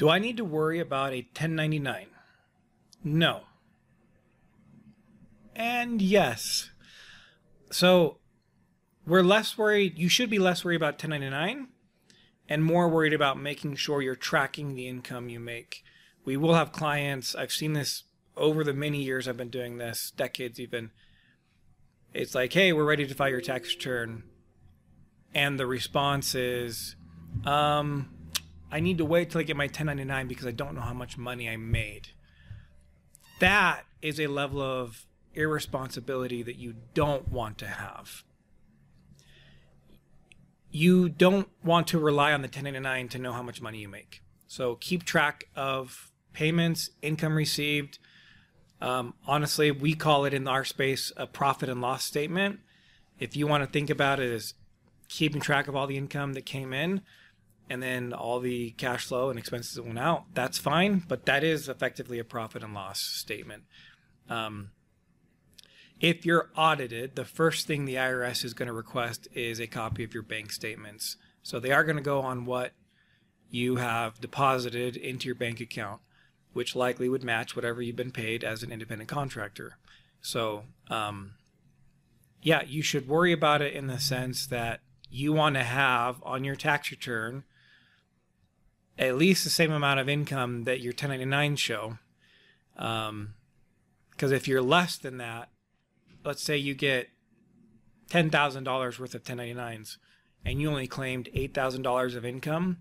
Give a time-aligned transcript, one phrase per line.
[0.00, 2.06] Do I need to worry about a 1099?
[3.04, 3.42] No.
[5.54, 6.70] And yes.
[7.70, 8.16] So
[9.06, 11.68] we're less worried, you should be less worried about 1099
[12.48, 15.84] and more worried about making sure you're tracking the income you make.
[16.24, 18.04] We will have clients, I've seen this
[18.38, 20.92] over the many years I've been doing this, decades even.
[22.14, 24.22] It's like, hey, we're ready to file your tax return.
[25.34, 26.96] And the response is,
[27.44, 28.14] um,
[28.72, 31.18] I need to wait till I get my 1099 because I don't know how much
[31.18, 32.08] money I made.
[33.40, 38.22] That is a level of irresponsibility that you don't want to have.
[40.70, 44.22] You don't want to rely on the 1099 to know how much money you make.
[44.46, 47.98] So keep track of payments, income received.
[48.80, 52.60] Um, honestly, we call it in our space a profit and loss statement.
[53.18, 54.54] If you want to think about it as
[55.08, 57.02] keeping track of all the income that came in
[57.70, 61.04] and then all the cash flow and expenses that went out, that's fine.
[61.06, 63.62] But that is effectively a profit and loss statement.
[64.28, 64.72] Um,
[66.00, 70.02] if you're audited, the first thing the IRS is going to request is a copy
[70.02, 71.16] of your bank statements.
[71.42, 72.72] So they are going to go on what
[73.48, 76.00] you have deposited into your bank account,
[76.52, 79.78] which likely would match whatever you've been paid as an independent contractor.
[80.20, 81.34] So, um,
[82.42, 86.42] yeah, you should worry about it in the sense that you want to have on
[86.42, 87.44] your tax return
[89.00, 91.98] at least the same amount of income that your 1099 show.
[92.74, 93.34] Because um,
[94.20, 95.48] if you're less than that,
[96.22, 97.08] let's say you get
[98.10, 99.96] $10,000 worth of 1099s
[100.44, 102.78] and you only claimed $8,000 of income,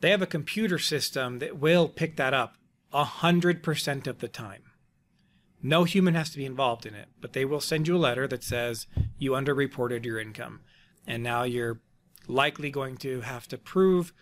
[0.00, 2.56] they have a computer system that will pick that up
[2.92, 4.62] 100% of the time.
[5.62, 8.26] No human has to be involved in it, but they will send you a letter
[8.28, 8.86] that says
[9.18, 10.60] you underreported your income.
[11.06, 11.80] And now you're
[12.26, 14.12] likely going to have to prove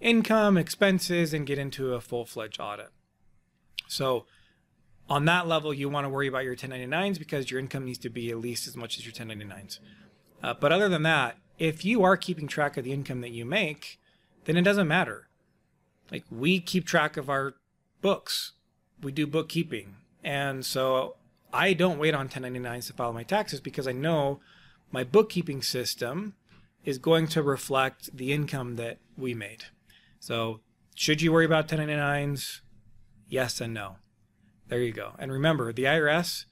[0.00, 2.90] income, expenses, and get into a full fledged audit.
[3.86, 4.26] So,
[5.08, 8.08] on that level, you want to worry about your 1099s because your income needs to
[8.08, 9.80] be at least as much as your 1099s.
[10.42, 13.44] Uh, but other than that, if you are keeping track of the income that you
[13.44, 13.98] make,
[14.44, 15.28] then it doesn't matter.
[16.10, 17.54] Like we keep track of our
[18.00, 18.52] books,
[19.02, 19.96] we do bookkeeping.
[20.24, 21.16] And so
[21.52, 24.40] I don't wait on 1099s to file my taxes because I know
[24.92, 26.34] my bookkeeping system
[26.84, 29.64] is going to reflect the income that we made.
[30.20, 30.60] So,
[30.94, 32.60] should you worry about 1099s?
[33.26, 33.96] Yes and no.
[34.68, 35.14] There you go.
[35.18, 36.44] And remember, the IRS,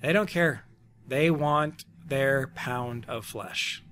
[0.00, 0.64] they don't care.
[1.06, 3.82] They want their pound of flesh.